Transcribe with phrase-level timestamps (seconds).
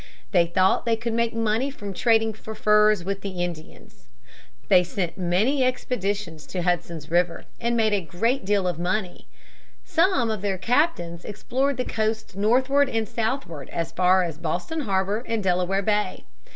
[0.31, 4.07] They thought that they could make money from trading for furs with the Indians.
[4.67, 9.27] They sent many expeditions to Hudson's River, and made a great deal of money.
[9.85, 15.23] Some of their captains explored the coast northward and southward as far as Boston harbor
[15.27, 16.23] and Delaware Bay.